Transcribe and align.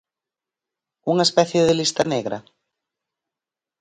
Unha 1.11 1.27
especie 1.27 1.61
de 1.67 1.77
lista 1.79 2.01
negra? 2.13 2.37